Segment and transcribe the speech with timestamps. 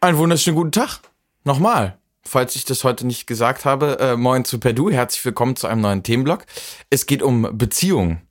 [0.00, 1.00] Einen wunderschönen guten Tag.
[1.44, 1.98] Nochmal.
[2.22, 4.90] Falls ich das heute nicht gesagt habe, äh, moin zu Perdu.
[4.90, 6.46] Herzlich willkommen zu einem neuen Themenblock.
[6.88, 8.22] Es geht um Beziehungen.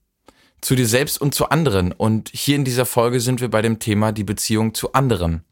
[0.62, 1.92] Zu dir selbst und zu anderen.
[1.92, 5.44] Und hier in dieser Folge sind wir bei dem Thema die Beziehung zu anderen.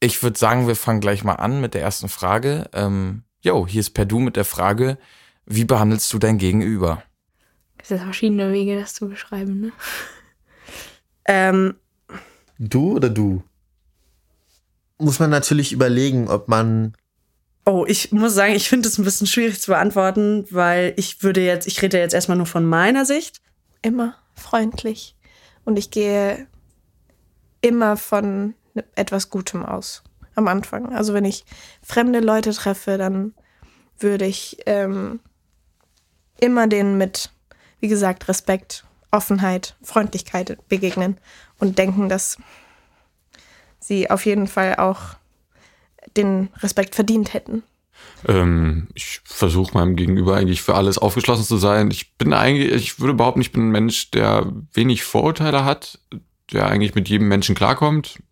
[0.00, 2.68] Ich würde sagen, wir fangen gleich mal an mit der ersten Frage.
[2.74, 4.98] Ähm, jo, hier ist Perdu mit der Frage,
[5.46, 7.02] wie behandelst du dein Gegenüber?
[7.88, 9.72] Es sind verschiedene Wege, das zu beschreiben, ne?
[11.24, 11.74] Ähm,
[12.58, 13.42] Du oder du?
[14.98, 16.94] Muss man natürlich überlegen, ob man.
[17.64, 21.44] oh, ich muss sagen, ich finde es ein bisschen schwierig zu beantworten, weil ich würde
[21.44, 23.40] jetzt, ich rede jetzt erstmal nur von meiner Sicht.
[23.80, 25.16] Immer freundlich.
[25.64, 26.46] Und ich gehe
[27.60, 28.54] immer von
[28.96, 30.02] etwas Gutem aus
[30.34, 30.92] am Anfang.
[30.92, 31.44] Also wenn ich
[31.82, 33.34] fremde Leute treffe, dann
[33.98, 35.20] würde ich ähm,
[36.40, 37.30] immer denen mit,
[37.80, 41.18] wie gesagt, Respekt, Offenheit, Freundlichkeit begegnen
[41.58, 42.36] und denken, dass
[43.78, 45.16] sie auf jeden Fall auch
[46.16, 47.62] den Respekt verdient hätten.
[48.26, 51.90] Ähm, ich versuche meinem Gegenüber eigentlich für alles aufgeschlossen zu sein.
[51.90, 55.98] Ich bin eigentlich, ich würde behaupten, ich bin ein Mensch, der wenig Vorurteile hat,
[56.52, 58.22] der eigentlich mit jedem Menschen klarkommt,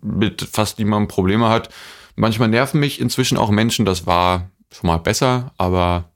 [0.00, 1.72] mit fast niemandem Probleme hat.
[2.16, 6.10] Manchmal nerven mich inzwischen auch Menschen, das war schon mal besser, aber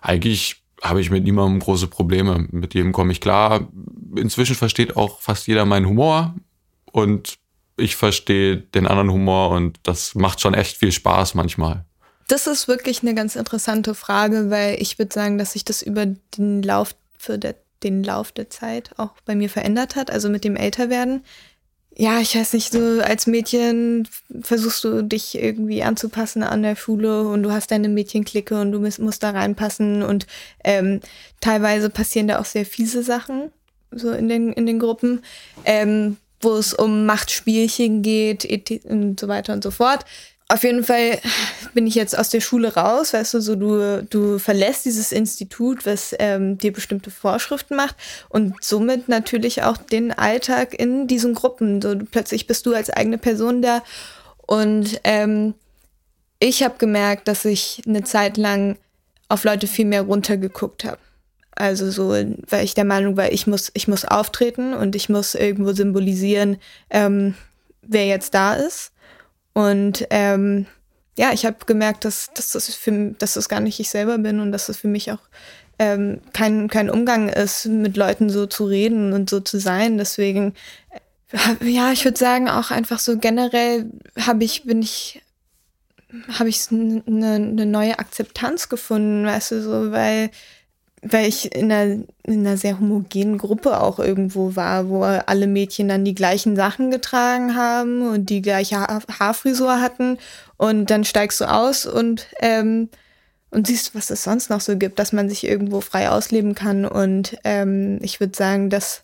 [0.00, 2.46] eigentlich habe ich mit niemandem große Probleme.
[2.50, 3.68] Mit jedem komme ich klar.
[4.16, 6.34] Inzwischen versteht auch fast jeder meinen Humor
[6.92, 7.38] und
[7.76, 11.84] ich verstehe den anderen Humor und das macht schon echt viel Spaß manchmal.
[12.28, 16.06] Das ist wirklich eine ganz interessante Frage, weil ich würde sagen, dass sich das über
[16.06, 20.44] den Lauf, für der, den Lauf der Zeit auch bei mir verändert hat, also mit
[20.44, 21.24] dem Älterwerden.
[21.96, 24.08] Ja, ich weiß nicht, so als Mädchen
[24.40, 28.80] versuchst du dich irgendwie anzupassen an der Schule und du hast deine Mädchenklicke und du
[28.80, 30.26] musst, da reinpassen und
[30.64, 31.00] ähm,
[31.40, 33.52] teilweise passieren da auch sehr fiese Sachen
[33.92, 35.22] so in den, in den Gruppen,
[35.64, 38.44] ähm, wo es um Machtspielchen geht
[38.84, 40.04] und so weiter und so fort.
[40.48, 41.20] Auf jeden Fall
[41.72, 45.86] bin ich jetzt aus der Schule raus, weißt du, so du, du verlässt dieses Institut,
[45.86, 47.96] was ähm, dir bestimmte Vorschriften macht
[48.28, 51.80] und somit natürlich auch den Alltag in diesen Gruppen.
[51.80, 53.82] So, plötzlich bist du als eigene Person da
[54.46, 55.54] und ähm,
[56.38, 58.76] ich habe gemerkt, dass ich eine Zeit lang
[59.28, 60.98] auf Leute viel mehr runtergeguckt habe.
[61.52, 65.34] Also so, weil ich der Meinung war, ich muss, ich muss auftreten und ich muss
[65.34, 66.58] irgendwo symbolisieren,
[66.90, 67.34] ähm,
[67.80, 68.90] wer jetzt da ist.
[69.54, 70.66] Und ähm,
[71.16, 74.40] ja, ich habe gemerkt, dass, dass, das für, dass das gar nicht ich selber bin
[74.40, 75.20] und dass das für mich auch
[75.78, 79.96] ähm, kein, kein Umgang ist, mit Leuten so zu reden und so zu sein.
[79.96, 80.54] Deswegen,
[81.62, 85.22] ja, ich würde sagen, auch einfach so generell habe ich, bin ich,
[86.28, 90.30] habe ich eine ne neue Akzeptanz gefunden, weißt du, so, weil
[91.04, 95.88] weil ich in einer, in einer sehr homogenen Gruppe auch irgendwo war, wo alle Mädchen
[95.88, 100.18] dann die gleichen Sachen getragen haben und die gleiche ha Haarfrisur hatten.
[100.56, 102.88] Und dann steigst du aus und, ähm,
[103.50, 106.86] und siehst, was es sonst noch so gibt, dass man sich irgendwo frei ausleben kann.
[106.86, 109.02] Und ähm, ich würde sagen, dass,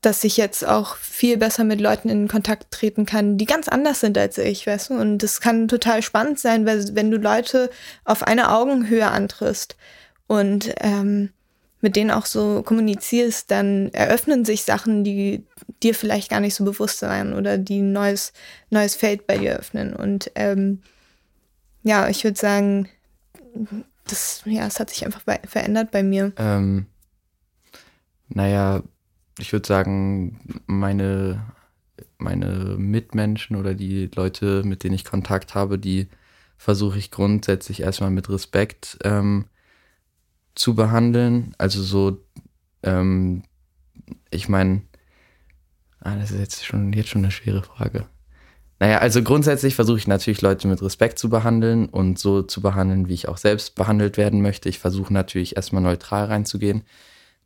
[0.00, 3.98] dass ich jetzt auch viel besser mit Leuten in Kontakt treten kann, die ganz anders
[3.98, 4.94] sind als ich, weißt du?
[4.94, 7.68] Und das kann total spannend sein, weil wenn du Leute
[8.04, 9.76] auf eine Augenhöhe antriffst,
[10.32, 11.28] und ähm,
[11.82, 15.44] mit denen auch so kommunizierst, dann eröffnen sich Sachen, die
[15.82, 18.32] dir vielleicht gar nicht so bewusst waren oder die ein neues,
[18.70, 19.94] neues Feld bei dir öffnen.
[19.94, 20.80] Und ähm,
[21.82, 22.88] ja, ich würde sagen,
[24.06, 26.32] das, ja, es hat sich einfach bei, verändert bei mir.
[26.38, 26.86] Ähm,
[28.30, 28.82] naja,
[29.38, 31.44] ich würde sagen, meine,
[32.16, 36.08] meine Mitmenschen oder die Leute, mit denen ich Kontakt habe, die
[36.56, 39.44] versuche ich grundsätzlich erstmal mit Respekt ähm,
[40.54, 41.54] zu behandeln.
[41.58, 42.18] Also so,
[42.82, 43.42] ähm,
[44.30, 44.82] ich meine,
[46.00, 48.06] ah, das ist jetzt schon, jetzt schon eine schwere Frage.
[48.80, 53.08] Naja, also grundsätzlich versuche ich natürlich Leute mit Respekt zu behandeln und so zu behandeln,
[53.08, 54.68] wie ich auch selbst behandelt werden möchte.
[54.68, 56.82] Ich versuche natürlich erstmal neutral reinzugehen.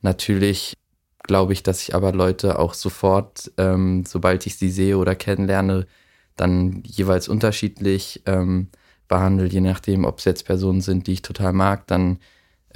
[0.01, 0.75] Natürlich
[1.23, 5.87] glaube ich, dass ich aber Leute auch sofort, ähm, sobald ich sie sehe oder kennenlerne,
[6.37, 8.69] dann jeweils unterschiedlich ähm,
[9.09, 12.19] behandle, je nachdem, ob es jetzt Personen sind, die ich total mag, dann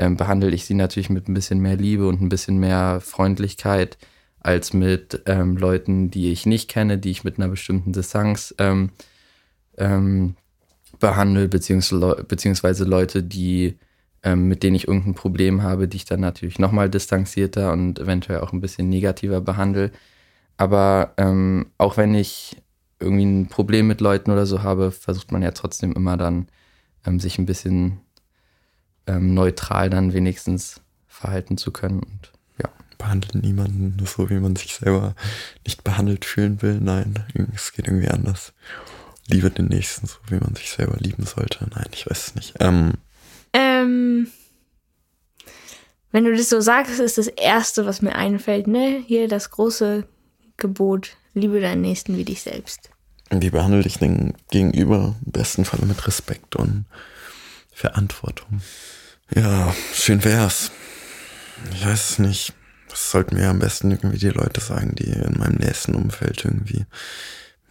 [0.01, 3.99] ähm, behandle ich sie natürlich mit ein bisschen mehr Liebe und ein bisschen mehr Freundlichkeit
[4.41, 8.91] als mit ähm, Leuten, die ich nicht kenne, die ich mit einer bestimmten Distanz ähm,
[9.77, 10.37] ähm,
[10.99, 13.79] behandle, beziehungsweise, beziehungsweise Leute, die
[14.23, 18.41] ähm, mit denen ich irgendein Problem habe, die ich dann natürlich nochmal distanzierter und eventuell
[18.41, 19.93] auch ein bisschen negativer behandle.
[20.57, 22.57] Aber ähm, auch wenn ich
[23.01, 26.49] irgendwie ein Problem mit Leuten oder so habe, versucht man ja trotzdem immer dann,
[27.07, 28.01] ähm, sich ein bisschen
[29.07, 32.01] ähm, neutral dann wenigstens verhalten zu können.
[32.01, 32.33] Und
[32.63, 32.69] ja.
[32.99, 35.15] Behandelt niemanden nur so, wie man sich selber
[35.67, 36.79] nicht behandelt fühlen will.
[36.81, 37.15] Nein,
[37.55, 38.53] es geht irgendwie anders.
[39.27, 41.67] Liebe den Nächsten so, wie man sich selber lieben sollte.
[41.75, 42.55] Nein, ich weiß es nicht.
[42.61, 42.95] Ähm,
[43.53, 44.29] Ähm,
[46.13, 49.03] wenn du das so sagst, ist das Erste, was mir einfällt, ne?
[49.07, 50.07] Hier das große
[50.57, 52.91] Gebot, liebe deinen Nächsten wie dich selbst.
[53.31, 55.15] wie behandle ich den Gegenüber?
[55.25, 56.85] Im besten Falle mit Respekt und
[57.81, 58.61] Verantwortung.
[59.35, 60.71] Ja, schön wär's.
[61.73, 62.53] Ich weiß es nicht.
[62.91, 66.85] Das sollten mir am besten irgendwie die Leute sagen, die in meinem nächsten Umfeld irgendwie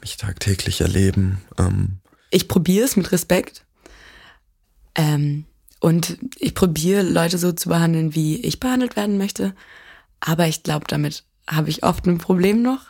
[0.02, 1.42] mich tagtäglich erleben.
[1.60, 2.00] Ähm,
[2.32, 3.66] ich probiere es mit Respekt.
[4.96, 5.46] Ähm,
[5.80, 9.54] und ich probiere Leute so zu behandeln, wie ich behandelt werden möchte.
[10.22, 12.82] Aber ich glaube, damit habe ich oft ein Problem noch.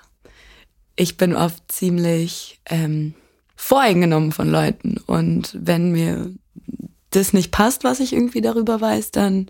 [0.96, 3.14] Ich bin oft ziemlich ähm,
[3.58, 4.98] voreingenommen von Leuten.
[4.98, 6.32] Und wenn mir
[7.12, 9.48] das nicht passt, was ich irgendwie darüber weiß, dann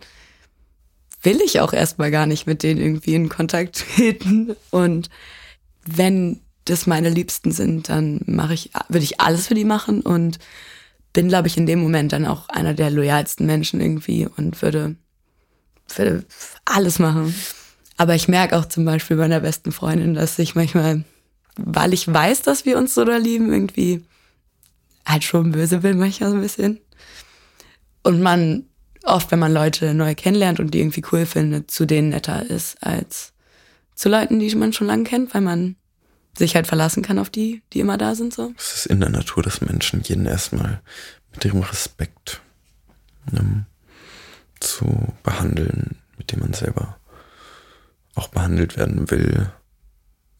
[1.21, 4.55] will ich auch erstmal gar nicht mit denen irgendwie in Kontakt treten.
[4.71, 5.09] Und
[5.85, 10.39] wenn das meine Liebsten sind, dann mache ich, würde ich alles für die machen und
[11.11, 14.95] bin, glaube ich, in dem Moment dann auch einer der loyalsten Menschen irgendwie und würde,
[15.95, 16.23] würde
[16.65, 17.33] alles machen.
[17.97, 21.03] Aber ich merke auch zum Beispiel bei meiner besten Freundin, dass ich manchmal,
[21.57, 24.05] weil ich weiß, dass wir uns so da lieben, irgendwie
[25.05, 26.79] halt schon böse bin manchmal so ein bisschen.
[28.03, 28.65] Und man
[29.03, 32.81] oft, wenn man Leute neu kennenlernt und die irgendwie cool findet, zu denen netter ist
[32.83, 33.33] als
[33.95, 35.75] zu Leuten, die man schon lange kennt, weil man
[36.37, 38.33] sich halt verlassen kann auf die, die immer da sind.
[38.33, 38.53] So.
[38.57, 40.81] es ist in der Natur des Menschen, jeden erstmal
[41.33, 42.41] mit ihrem Respekt
[43.33, 43.65] ähm,
[44.59, 46.97] zu behandeln, mit dem man selber
[48.15, 49.51] auch behandelt werden will.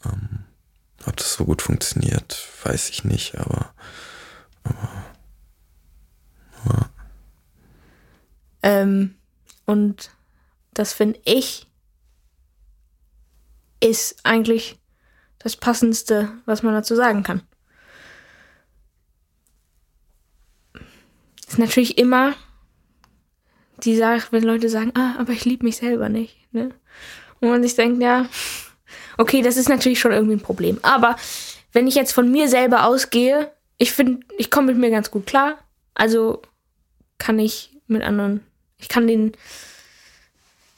[0.06, 0.46] Ähm,
[1.06, 3.74] ob das so gut funktioniert, weiß ich nicht, aber
[8.64, 9.16] Ähm,
[9.66, 10.12] und
[10.74, 11.68] das finde ich
[13.82, 14.78] ist eigentlich
[15.38, 17.42] das Passendste, was man dazu sagen kann.
[21.48, 22.36] Ist natürlich immer
[23.84, 26.38] die Sache, wenn Leute sagen, ah, aber ich liebe mich selber nicht.
[26.54, 26.72] Ne?
[27.40, 28.28] Und man sich denkt, ja,
[29.18, 30.80] okay, das ist natürlich schon irgendwie ein Problem.
[30.82, 31.16] Aber
[31.72, 35.26] wenn ich jetzt von mir selber ausgehe, ich finde, ich komme mit mir ganz gut
[35.26, 35.58] klar.
[35.94, 36.42] Also
[37.18, 38.42] kann ich mit anderen,
[38.80, 39.34] ich kann den,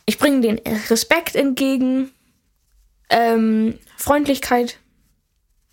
[0.05, 0.59] ich bringe den
[0.89, 2.11] Respekt entgegen,
[3.09, 4.79] ähm, Freundlichkeit.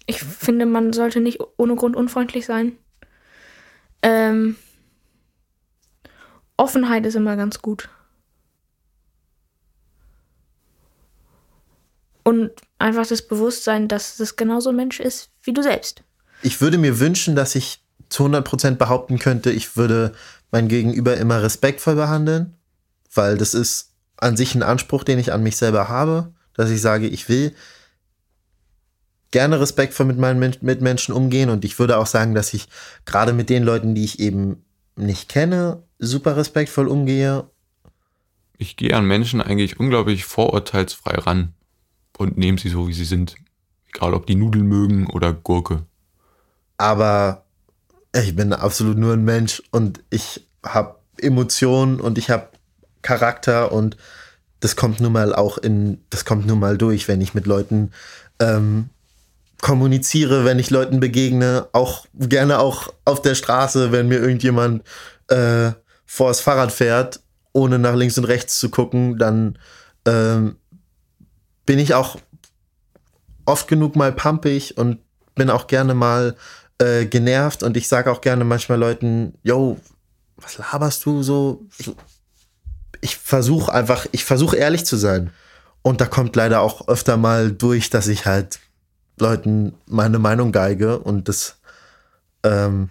[0.06, 2.76] Ich finde, man sollte nicht ohne Grund unfreundlich sein.
[4.02, 4.56] Ähm,
[6.56, 7.88] Offenheit ist immer ganz gut.
[12.22, 16.02] Und einfach das Bewusstsein, dass das genauso ein Mensch ist wie du selbst.
[16.42, 20.14] Ich würde mir wünschen, dass ich zu 100% behaupten könnte, ich würde
[20.50, 22.55] mein Gegenüber immer respektvoll behandeln,
[23.15, 26.81] weil das ist an sich ein Anspruch, den ich an mich selber habe, dass ich
[26.81, 27.55] sage, ich will
[29.31, 32.69] gerne respektvoll mit meinen Men Mitmenschen umgehen und ich würde auch sagen, dass ich
[33.05, 34.65] gerade mit den Leuten, die ich eben
[34.97, 37.49] nicht kenne, super respektvoll umgehe.
[38.56, 41.55] Ich gehe an Menschen eigentlich unglaublich vorurteilsfrei ran
[42.17, 43.37] und nehme sie so, wie sie sind.
[43.95, 45.87] Egal, ob die Nudeln mögen oder Gurke.
[46.77, 47.45] Aber
[48.14, 52.49] ich bin absolut nur ein Mensch und ich habe Emotionen und ich habe
[53.02, 53.96] Charakter und
[54.61, 57.92] das kommt nun mal auch in, das kommt nun mal durch, wenn ich mit Leuten
[58.40, 58.90] ähm,
[59.61, 64.83] kommuniziere, wenn ich Leuten begegne, auch gerne auch auf der Straße, wenn mir irgendjemand
[65.28, 65.73] äh,
[66.06, 67.21] vor das Fahrrad fährt,
[67.52, 69.59] ohne nach links und rechts zu gucken, dann
[70.06, 70.56] ähm,
[71.66, 72.16] bin ich auch
[73.44, 74.99] oft genug mal pumpig und
[75.35, 76.37] bin auch gerne mal
[76.78, 79.78] äh, genervt und ich sage auch gerne manchmal Leuten, yo,
[80.37, 81.66] was laberst du so?
[81.78, 81.90] Ich,
[83.00, 85.30] ich versuche einfach, ich versuche ehrlich zu sein.
[85.82, 88.61] Und da kommt leider auch öfter mal durch, dass ich halt
[89.18, 91.58] Leuten meine Meinung geige und das,
[92.42, 92.90] ähm,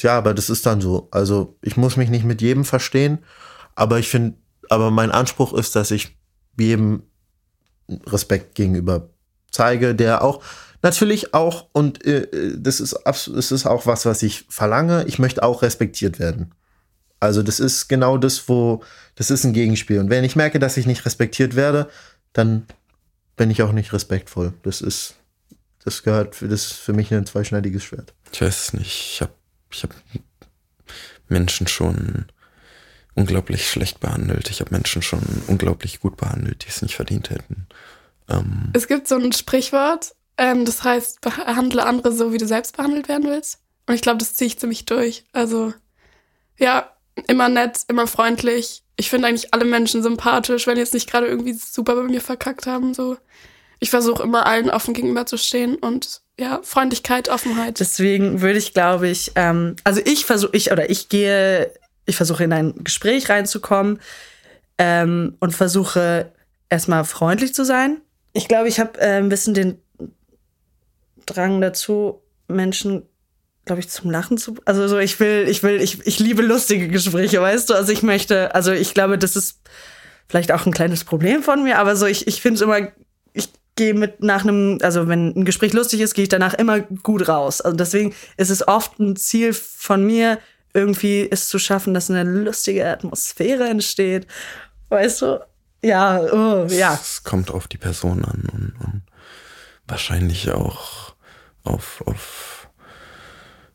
[0.00, 1.08] ja, aber das ist dann so.
[1.10, 3.18] Also ich muss mich nicht mit jedem verstehen,
[3.74, 4.38] aber ich finde,
[4.70, 6.16] aber mein Anspruch ist, dass ich
[6.58, 7.02] jedem
[8.06, 9.08] Respekt gegenüber
[9.50, 10.42] zeige, der auch
[10.82, 15.42] natürlich auch, und äh, das, ist, das ist auch was, was ich verlange, ich möchte
[15.42, 16.54] auch respektiert werden.
[17.20, 18.82] Also das ist genau das, wo,
[19.16, 19.98] das ist ein Gegenspiel.
[19.98, 21.88] Und wenn ich merke, dass ich nicht respektiert werde,
[22.32, 22.66] dann
[23.36, 24.52] bin ich auch nicht respektvoll.
[24.62, 25.14] Das ist,
[25.84, 28.14] das gehört für, das ist für mich ein zweischneidiges Schwert.
[28.32, 29.12] Ich weiß es nicht.
[29.14, 29.32] Ich habe
[29.70, 29.94] ich hab
[31.28, 32.26] Menschen schon
[33.14, 34.50] unglaublich schlecht behandelt.
[34.50, 37.66] Ich habe Menschen schon unglaublich gut behandelt, die es nicht verdient hätten.
[38.28, 42.76] Ähm, Es gibt so ein Sprichwort, ähm, das heißt, behandle andere so, wie du selbst
[42.76, 43.58] behandelt werden willst.
[43.86, 45.24] Und ich glaube, das ziehe ich ziemlich durch.
[45.32, 45.74] Also,
[46.58, 46.92] ja,
[47.26, 48.82] immer nett, immer freundlich.
[48.96, 52.66] Ich finde eigentlich alle Menschen sympathisch, wenn jetzt nicht gerade irgendwie super bei mir verkackt
[52.66, 52.94] haben.
[52.94, 53.16] So,
[53.80, 57.80] ich versuche immer allen offen gegenüber zu stehen und ja, Freundlichkeit, Offenheit.
[57.80, 61.72] Deswegen würde ich, glaube ich, ähm, also ich versuche, ich oder ich gehe,
[62.06, 64.00] ich versuche in ein Gespräch reinzukommen
[64.78, 66.32] ähm, und versuche
[66.68, 68.00] erstmal freundlich zu sein.
[68.34, 69.80] Ich glaube, ich habe äh, ein bisschen den
[71.38, 73.04] Drang dazu, Menschen,
[73.64, 74.56] glaube ich, zum Lachen zu.
[74.64, 77.74] Also so, ich will, ich will, ich, ich liebe lustige Gespräche, weißt du?
[77.74, 79.60] Also ich möchte, also ich glaube, das ist
[80.26, 82.88] vielleicht auch ein kleines Problem von mir, aber so, ich, ich finde es immer,
[83.32, 86.80] ich gehe mit nach einem, also wenn ein Gespräch lustig ist, gehe ich danach immer
[86.80, 87.60] gut raus.
[87.60, 90.38] Also deswegen ist es oft ein Ziel von mir,
[90.74, 94.26] irgendwie es zu schaffen, dass eine lustige Atmosphäre entsteht.
[94.88, 95.40] Weißt du?
[95.82, 96.98] Ja, oh, ja.
[97.00, 99.02] Es kommt auf die Person an und, und
[99.86, 101.07] wahrscheinlich auch
[101.68, 102.68] auf, auf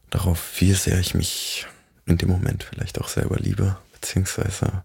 [0.10, 1.68] darauf, wie sehr ich mich
[2.06, 4.84] in dem Moment vielleicht auch selber liebe, beziehungsweise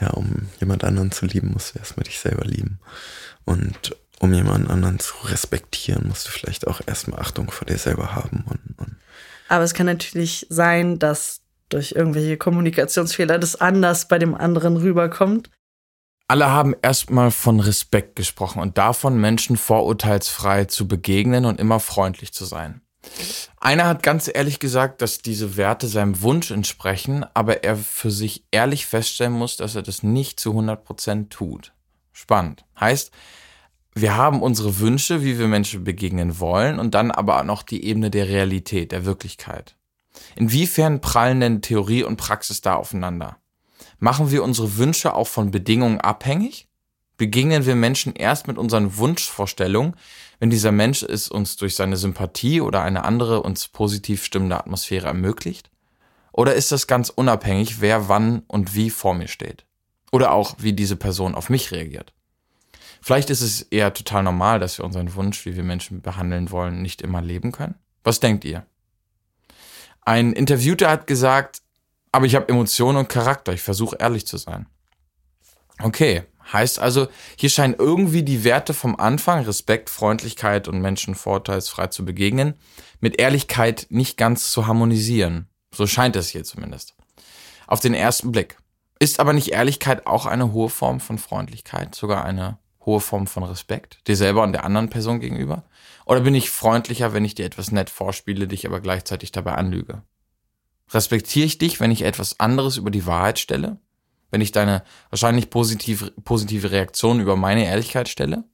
[0.00, 2.78] ja, um jemand anderen zu lieben, musst du erstmal dich selber lieben.
[3.44, 8.14] Und um jemand anderen zu respektieren, musst du vielleicht auch erstmal Achtung vor dir selber
[8.14, 8.44] haben.
[8.48, 8.96] Und, und
[9.48, 15.50] Aber es kann natürlich sein, dass durch irgendwelche Kommunikationsfehler das anders bei dem anderen rüberkommt.
[16.32, 22.32] Alle haben erstmal von Respekt gesprochen und davon, Menschen vorurteilsfrei zu begegnen und immer freundlich
[22.32, 22.80] zu sein.
[23.60, 28.46] Einer hat ganz ehrlich gesagt, dass diese Werte seinem Wunsch entsprechen, aber er für sich
[28.50, 31.74] ehrlich feststellen muss, dass er das nicht zu 100% tut.
[32.12, 32.64] Spannend.
[32.80, 33.10] Heißt,
[33.94, 38.10] wir haben unsere Wünsche, wie wir Menschen begegnen wollen, und dann aber noch die Ebene
[38.10, 39.76] der Realität, der Wirklichkeit.
[40.36, 43.36] Inwiefern prallen denn Theorie und Praxis da aufeinander?
[44.02, 46.66] Machen wir unsere Wünsche auch von Bedingungen abhängig?
[47.18, 49.94] Begegnen wir Menschen erst mit unseren Wunschvorstellungen,
[50.40, 55.06] wenn dieser Mensch es uns durch seine Sympathie oder eine andere uns positiv stimmende Atmosphäre
[55.06, 55.70] ermöglicht?
[56.32, 59.66] Oder ist das ganz unabhängig, wer wann und wie vor mir steht?
[60.10, 62.12] Oder auch, wie diese Person auf mich reagiert?
[63.02, 66.82] Vielleicht ist es eher total normal, dass wir unseren Wunsch, wie wir Menschen behandeln wollen,
[66.82, 67.76] nicht immer leben können.
[68.02, 68.66] Was denkt ihr?
[70.00, 71.62] Ein Interviewter hat gesagt,
[72.12, 74.66] aber ich habe Emotionen und Charakter, ich versuche ehrlich zu sein.
[75.82, 81.88] Okay, heißt also, hier scheinen irgendwie die Werte vom Anfang, Respekt, Freundlichkeit und Menschen vorteilsfrei
[81.88, 82.54] zu begegnen,
[83.00, 85.48] mit Ehrlichkeit nicht ganz zu harmonisieren.
[85.74, 86.94] So scheint es hier zumindest.
[87.66, 88.58] Auf den ersten Blick.
[88.98, 93.42] Ist aber nicht Ehrlichkeit auch eine hohe Form von Freundlichkeit, sogar eine hohe Form von
[93.42, 95.64] Respekt, dir selber und der anderen Person gegenüber?
[96.04, 100.02] Oder bin ich freundlicher, wenn ich dir etwas nett vorspiele, dich aber gleichzeitig dabei anlüge?
[100.92, 103.78] Respektiere ich dich, wenn ich etwas anderes über die Wahrheit stelle?
[104.30, 108.44] Wenn ich deine wahrscheinlich positive, positive Reaktion über meine Ehrlichkeit stelle?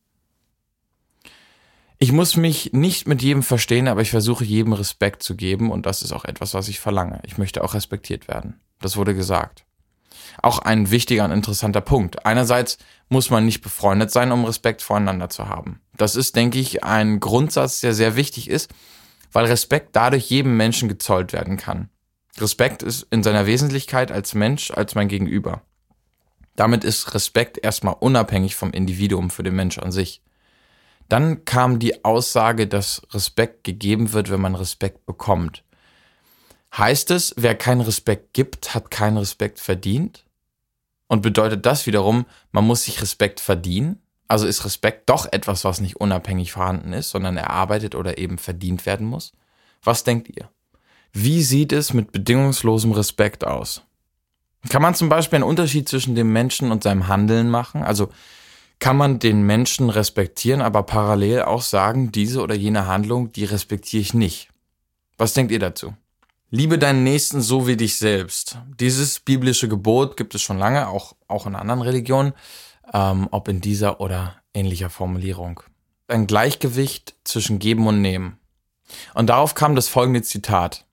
[2.00, 5.84] Ich muss mich nicht mit jedem verstehen, aber ich versuche jedem Respekt zu geben und
[5.84, 7.20] das ist auch etwas, was ich verlange.
[7.24, 8.60] Ich möchte auch respektiert werden.
[8.80, 9.64] Das wurde gesagt.
[10.40, 12.24] Auch ein wichtiger und interessanter Punkt.
[12.24, 12.78] Einerseits
[13.08, 15.80] muss man nicht befreundet sein, um Respekt voreinander zu haben.
[15.96, 18.70] Das ist, denke ich, ein Grundsatz, der sehr wichtig ist,
[19.32, 21.88] weil Respekt dadurch jedem Menschen gezollt werden kann.
[22.40, 25.62] Respekt ist in seiner Wesentlichkeit als Mensch, als mein Gegenüber.
[26.56, 30.22] Damit ist Respekt erstmal unabhängig vom Individuum für den Mensch an sich.
[31.08, 35.64] Dann kam die Aussage, dass Respekt gegeben wird, wenn man Respekt bekommt.
[36.76, 40.24] Heißt es, wer keinen Respekt gibt, hat keinen Respekt verdient?
[41.06, 44.02] Und bedeutet das wiederum, man muss sich Respekt verdienen?
[44.26, 48.84] Also ist Respekt doch etwas, was nicht unabhängig vorhanden ist, sondern erarbeitet oder eben verdient
[48.84, 49.32] werden muss?
[49.82, 50.50] Was denkt ihr?
[51.12, 53.82] Wie sieht es mit bedingungslosem Respekt aus?
[54.68, 57.82] Kann man zum Beispiel einen Unterschied zwischen dem Menschen und seinem Handeln machen?
[57.82, 58.10] Also
[58.80, 64.02] kann man den Menschen respektieren, aber parallel auch sagen, diese oder jene Handlung, die respektiere
[64.02, 64.50] ich nicht?
[65.16, 65.94] Was denkt ihr dazu?
[66.50, 68.58] Liebe deinen Nächsten so wie dich selbst.
[68.80, 72.32] Dieses biblische Gebot gibt es schon lange, auch, auch in anderen Religionen,
[72.94, 75.60] ähm, ob in dieser oder ähnlicher Formulierung.
[76.06, 78.38] Ein Gleichgewicht zwischen Geben und Nehmen.
[79.12, 80.86] Und darauf kam das folgende Zitat.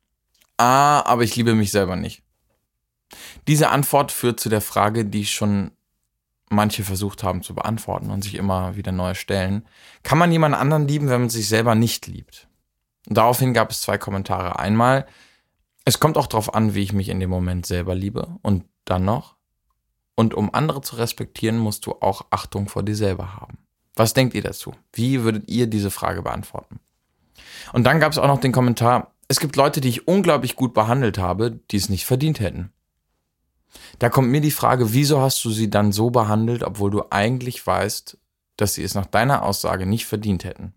[0.58, 2.24] Ah, aber ich liebe mich selber nicht.
[3.48, 5.72] Diese Antwort führt zu der Frage, die schon
[6.50, 9.68] manche versucht haben zu beantworten und sich immer wieder neu stellen.
[10.04, 12.48] Kann man jemand anderen lieben, wenn man sich selber nicht liebt?
[13.08, 14.58] Und daraufhin gab es zwei Kommentare.
[14.60, 15.06] Einmal,
[15.84, 18.36] es kommt auch darauf an, wie ich mich in dem Moment selber liebe.
[18.42, 19.36] Und dann noch,
[20.16, 23.58] und um andere zu respektieren, musst du auch Achtung vor dir selber haben.
[23.96, 24.74] Was denkt ihr dazu?
[24.94, 26.80] Wie würdet ihr diese Frage beantworten?
[27.74, 30.74] Und dann gab es auch noch den Kommentar, es gibt Leute, die ich unglaublich gut
[30.74, 32.72] behandelt habe, die es nicht verdient hätten.
[34.00, 37.66] Da kommt mir die Frage, wieso hast du sie dann so behandelt, obwohl du eigentlich
[37.66, 38.18] weißt,
[38.58, 40.74] dass sie es nach deiner Aussage nicht verdient hätten?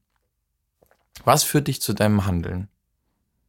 [1.24, 2.68] Was führt dich zu deinem Handeln?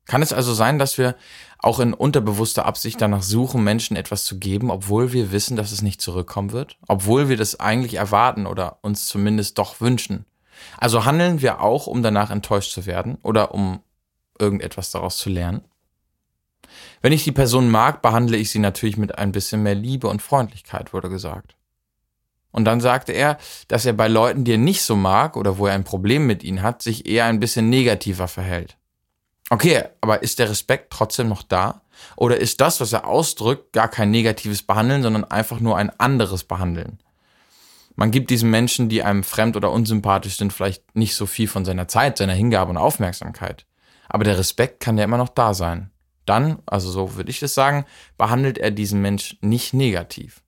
[0.06, 1.16] Kann es also sein, dass wir
[1.60, 5.84] auch in unterbewusster Absicht danach suchen, Menschen etwas zu geben, obwohl wir wissen, dass es
[5.84, 6.78] nicht zurückkommen wird?
[6.88, 10.26] Obwohl wir das eigentlich erwarten oder uns zumindest doch wünschen?
[10.78, 13.82] Also handeln wir auch, um danach enttäuscht zu werden oder um
[14.40, 15.62] irgendetwas daraus zu lernen?
[17.02, 20.22] Wenn ich die Person mag, behandle ich sie natürlich mit ein bisschen mehr Liebe und
[20.22, 21.56] Freundlichkeit, wurde gesagt.
[22.52, 25.68] Und dann sagte er, dass er bei Leuten, die er nicht so mag oder wo
[25.68, 28.78] er ein Problem mit ihnen hat, sich eher ein bisschen negativer verhält.
[29.52, 31.82] Okay, aber ist der Respekt trotzdem noch da?
[32.16, 36.44] Oder ist das, was er ausdrückt, gar kein negatives Behandeln, sondern einfach nur ein anderes
[36.44, 37.00] Behandeln?
[37.96, 41.66] Man gibt diesen Menschen, die einem fremd oder unsympathisch sind, vielleicht nicht so viel von
[41.66, 43.66] seiner Zeit, seiner Hingabe und Aufmerksamkeit.
[44.10, 45.92] Aber der Respekt kann ja immer noch da sein.
[46.26, 47.86] Dann, also so würde ich das sagen,
[48.18, 50.44] behandelt er diesen Mensch nicht negativ.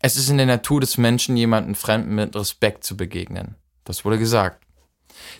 [0.00, 3.56] Es ist in der Natur des Menschen, jemanden Fremden mit Respekt zu begegnen.
[3.84, 4.64] Das wurde gesagt.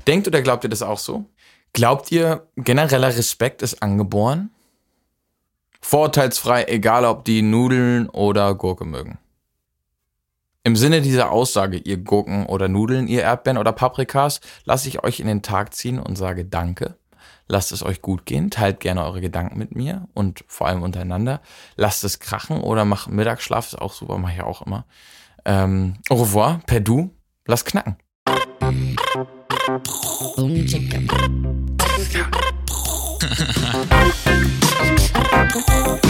[0.06, 1.26] Denkt oder glaubt ihr das auch so?
[1.72, 4.50] Glaubt ihr, genereller Respekt ist angeboren?
[5.80, 9.18] Vorurteilsfrei, egal ob die Nudeln oder Gurke mögen.
[10.68, 15.18] Im Sinne dieser Aussage, ihr Gurken oder Nudeln, ihr Erdbeeren oder Paprikas, lasse ich euch
[15.18, 16.98] in den Tag ziehen und sage Danke.
[17.46, 21.40] Lasst es euch gut gehen, teilt gerne eure Gedanken mit mir und vor allem untereinander.
[21.76, 24.84] Lasst es krachen oder macht Mittagsschlaf, ist auch super, mache ich auch immer.
[25.46, 27.12] Ähm, au revoir, per du,
[27.46, 27.96] lasst knacken.